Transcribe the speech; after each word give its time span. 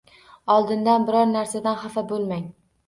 Oldindan 0.53 1.05
biron 1.11 1.37
narsadan 1.39 1.81
xafa 1.87 2.07
bo'lmang. 2.15 2.55